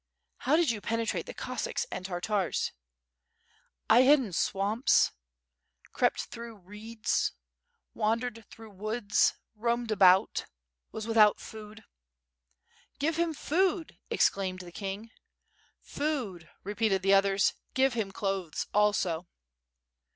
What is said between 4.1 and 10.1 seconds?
in swamps... crept through reeds... wandered through woods,... roamed